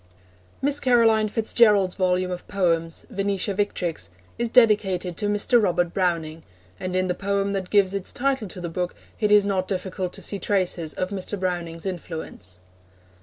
Miss 0.63 0.79
Caroline 0.79 1.29
Fitz 1.29 1.53
Gerald's 1.53 1.93
volume 1.93 2.31
of 2.31 2.47
poems, 2.47 3.05
Venetia 3.11 3.53
Victrix, 3.53 4.09
is 4.39 4.49
dedicated 4.49 5.15
to 5.17 5.27
Mr. 5.27 5.61
Robert 5.61 5.93
Browning, 5.93 6.41
and 6.79 6.95
in 6.95 7.05
the 7.07 7.13
poem 7.13 7.53
that 7.53 7.69
gives 7.69 7.93
its 7.93 8.11
title 8.11 8.47
to 8.47 8.59
the 8.59 8.67
book 8.67 8.95
it 9.19 9.29
is 9.29 9.45
not 9.45 9.67
difficult 9.67 10.11
to 10.13 10.21
see 10.23 10.39
traces 10.39 10.95
of 10.95 11.09
Mr. 11.09 11.39
Browning's 11.39 11.85
influence. 11.85 12.59